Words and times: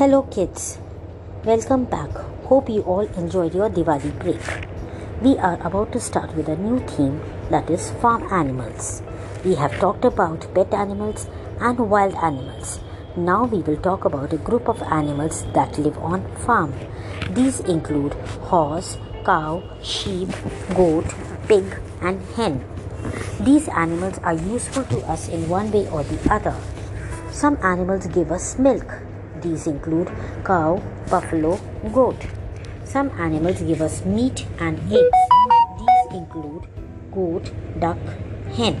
Hello, 0.00 0.22
kids. 0.22 0.78
Welcome 1.44 1.84
back. 1.84 2.08
Hope 2.48 2.70
you 2.70 2.80
all 2.84 3.06
enjoyed 3.22 3.54
your 3.54 3.68
Diwali 3.68 4.18
break. 4.18 4.40
We 5.20 5.36
are 5.36 5.60
about 5.60 5.92
to 5.92 6.00
start 6.00 6.34
with 6.34 6.48
a 6.48 6.56
new 6.56 6.78
theme 6.86 7.20
that 7.50 7.68
is 7.68 7.90
farm 8.00 8.22
animals. 8.32 9.02
We 9.44 9.56
have 9.56 9.78
talked 9.78 10.06
about 10.06 10.46
pet 10.54 10.72
animals 10.72 11.26
and 11.60 11.78
wild 11.90 12.14
animals. 12.14 12.80
Now 13.14 13.44
we 13.44 13.58
will 13.58 13.76
talk 13.76 14.06
about 14.06 14.32
a 14.32 14.38
group 14.38 14.70
of 14.70 14.80
animals 14.84 15.44
that 15.52 15.78
live 15.78 15.98
on 15.98 16.24
farm. 16.46 16.72
These 17.32 17.60
include 17.60 18.14
horse, 18.48 18.96
cow, 19.26 19.62
sheep, 19.82 20.30
goat, 20.74 21.12
pig, 21.46 21.78
and 22.00 22.22
hen. 22.36 22.64
These 23.38 23.68
animals 23.68 24.18
are 24.24 24.32
useful 24.32 24.84
to 24.84 25.00
us 25.00 25.28
in 25.28 25.46
one 25.50 25.70
way 25.70 25.86
or 25.90 26.04
the 26.04 26.32
other. 26.32 26.56
Some 27.30 27.58
animals 27.62 28.06
give 28.06 28.32
us 28.32 28.58
milk. 28.58 29.09
These 29.42 29.66
include 29.66 30.10
cow, 30.44 30.82
buffalo, 31.10 31.58
goat. 31.92 32.26
Some 32.84 33.10
animals 33.18 33.62
give 33.62 33.80
us 33.80 34.04
meat 34.04 34.46
and 34.58 34.78
eggs. 34.92 35.20
These 35.78 36.18
include 36.18 36.66
goat, 37.12 37.52
duck, 37.78 37.98
hen. 38.56 38.78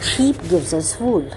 Sheep 0.00 0.36
gives 0.48 0.72
us 0.72 0.98
wool. 1.00 1.30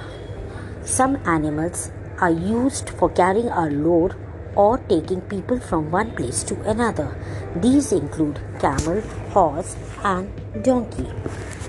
Some 0.84 1.18
animals 1.26 1.92
are 2.20 2.32
used 2.32 2.90
for 2.92 3.10
carrying 3.10 3.50
our 3.50 3.70
load 3.70 4.16
or 4.56 4.78
taking 4.90 5.22
people 5.22 5.60
from 5.60 5.92
one 5.92 6.12
place 6.16 6.44
to 6.44 6.60
another. 6.62 7.16
These 7.56 7.92
include 7.92 8.40
camel, 8.60 9.02
horse, 9.32 9.76
and 10.04 10.32
donkey. 10.64 11.08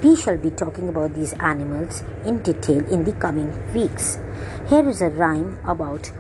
We 0.03 0.15
shall 0.15 0.37
be 0.37 0.51
talking 0.51 0.89
about 0.89 1.15
these 1.15 1.33
animals 1.35 2.05
in 2.25 2.39
detail 2.43 2.87
in 2.87 3.03
the 3.03 3.13
coming 3.13 3.51
weeks. 3.75 4.19
Here 4.69 4.89
is 4.89 5.03
a 5.03 5.09
rhyme 5.09 5.59
about 5.67 6.13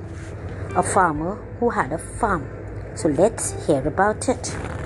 a 0.74 0.82
farmer 0.82 1.36
who 1.60 1.70
had 1.70 1.92
a 1.92 1.98
farm. 1.98 2.48
So 2.96 3.08
let's 3.08 3.66
hear 3.66 3.86
about 3.86 4.28
it. 4.28 4.77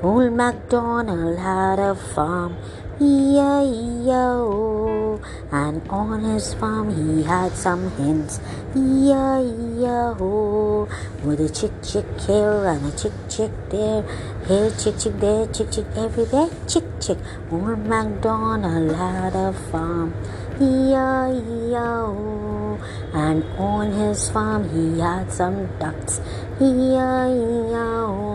Old 0.00 0.32
MacDonald 0.32 1.38
had 1.38 1.80
a 1.80 1.94
farm, 1.96 2.56
E-I-E-I-O. 3.00 4.10
Oh. 4.14 5.20
And 5.50 5.82
on 5.88 6.22
his 6.22 6.54
farm 6.54 6.94
he 6.94 7.24
had 7.24 7.52
some 7.52 7.90
hens, 7.98 8.38
E-I-E-I-O. 8.76 10.16
Oh. 10.20 10.88
With 11.24 11.40
a 11.40 11.48
chick 11.48 11.72
chick 11.82 12.06
here 12.20 12.64
and 12.66 12.86
a 12.86 12.96
chick 12.96 13.12
chick 13.28 13.50
there, 13.70 14.04
here 14.46 14.70
chick 14.70 14.98
chick 14.98 15.18
there, 15.18 15.46
chick 15.48 15.72
chick 15.72 15.86
everywhere, 15.96 16.48
chick 16.68 16.84
chick. 17.00 17.18
Old 17.50 17.84
MacDonald 17.84 18.94
had 18.94 19.34
a 19.34 19.52
farm, 19.52 20.14
E-I-E-I-O. 20.60 21.78
Oh. 21.80 22.78
And 23.14 23.42
on 23.58 23.90
his 23.90 24.28
farm 24.30 24.68
he 24.70 25.00
had 25.00 25.32
some 25.32 25.66
ducks, 25.80 26.20
E-I-E-I-O. 26.60 28.28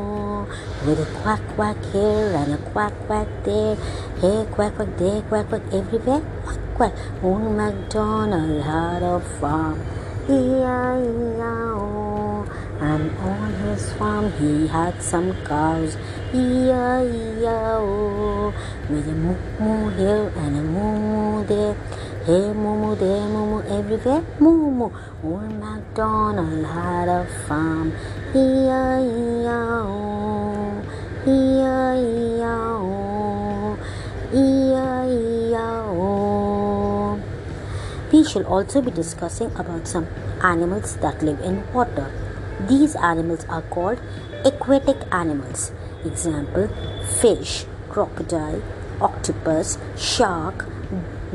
With 0.86 1.00
a 1.00 1.06
quack 1.22 1.40
quack 1.56 1.78
here 1.94 2.36
and 2.36 2.56
a 2.56 2.58
quack 2.58 2.92
quack 3.08 3.28
there, 3.46 3.78
here 4.20 4.44
quack 4.52 4.76
quack 4.76 4.98
there, 4.98 5.22
quack 5.22 5.48
quack 5.48 5.62
everywhere, 5.72 6.22
quack 6.44 6.60
quack. 6.76 6.94
Old 7.24 7.56
MacDonald 7.56 8.62
had 8.64 9.02
a 9.02 9.22
farm, 9.40 9.80
E-I-E-I-O. 10.28 11.80
And 12.82 13.12
on 13.18 13.54
his 13.64 13.94
farm 13.94 14.30
he 14.34 14.68
had 14.68 15.02
some 15.02 15.32
cows, 15.46 15.96
E-I-E-I-O. 16.34 17.88
With 18.90 19.08
a 19.08 19.14
moo 19.14 19.38
moo 19.62 19.90
here 19.96 20.34
and 20.36 20.58
a 20.58 20.62
moo 20.64 21.00
moo 21.00 21.46
there, 21.46 21.76
here 22.26 22.54
moo 22.54 22.76
moo 22.76 22.96
there, 22.96 23.30
moo 23.30 23.46
moo 23.52 23.62
everywhere, 23.72 24.24
moo. 24.38 24.92
Old 25.24 25.50
MacDonald 25.64 26.66
had 26.66 27.08
a 27.08 27.26
farm, 27.48 27.94
E-I-E-I-O. 28.36 29.94
We 31.26 31.32
shall 38.26 38.44
also 38.46 38.82
be 38.82 38.92
discussing 38.92 39.50
about 39.56 39.88
some 39.88 40.08
animals 40.44 40.98
that 40.98 41.24
live 41.24 41.40
in 41.40 41.64
water. 41.72 42.12
These 42.68 42.98
animals 42.98 43.46
are 43.48 43.62
called 43.62 44.02
aquatic 44.44 44.98
animals. 45.14 45.72
Example 46.04 46.68
fish, 47.22 47.68
crocodile, 47.90 48.62
octopus, 49.00 49.78
shark, 49.96 50.66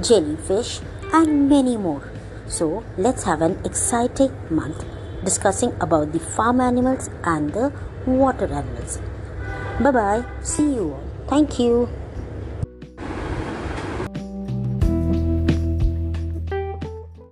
jellyfish, 0.02 0.80
and 1.14 1.48
many 1.48 1.78
more. 1.78 2.10
So, 2.46 2.84
let's 2.98 3.22
have 3.22 3.40
an 3.40 3.58
exciting 3.64 4.36
month 4.50 4.84
discussing 5.24 5.72
about 5.80 6.12
the 6.12 6.20
farm 6.20 6.60
animals 6.60 7.08
and 7.24 7.54
the 7.54 7.72
water 8.04 8.52
animals. 8.52 9.00
Bye 9.80 9.92
bye. 9.92 10.24
See 10.42 10.74
you 10.74 10.92
all. 10.92 11.02
Thank 11.28 11.58
you. 11.60 11.88